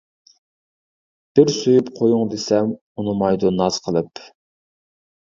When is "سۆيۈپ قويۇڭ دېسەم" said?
1.55-2.71